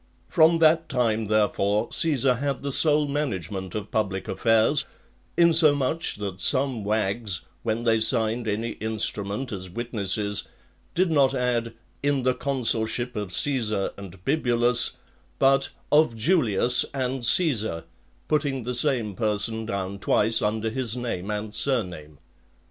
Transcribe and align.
From 0.27 0.57
that 0.57 0.89
time, 0.89 1.25
therefore, 1.25 1.89
Caesar 1.91 2.33
had 2.33 2.63
the 2.63 2.71
sole 2.71 3.07
management 3.07 3.75
of 3.75 3.91
public 3.91 4.27
affairs; 4.27 4.85
insomuch 5.37 6.15
that 6.15 6.41
some 6.41 6.83
wags, 6.83 7.41
when 7.61 7.83
they 7.83 7.99
signed 7.99 8.47
any 8.47 8.69
instrument 8.79 9.51
as 9.51 9.69
witnesses, 9.69 10.47
did 10.95 11.11
not 11.11 11.35
add 11.35 11.75
"in 12.01 12.23
the 12.23 12.33
consulship 12.33 13.15
of 13.15 13.31
Caesar 13.31 13.91
and 13.95 14.25
Bibulus," 14.25 14.93
but, 15.37 15.69
"of 15.91 16.15
Julius 16.15 16.83
and 16.95 17.23
Caesar;" 17.23 17.83
putting 18.27 18.63
the 18.63 18.73
same 18.73 19.13
person 19.13 19.67
down 19.67 19.99
twice, 19.99 20.41
under 20.41 20.71
his 20.71 20.97
name 20.97 21.29
and 21.29 21.53
surname. 21.53 22.17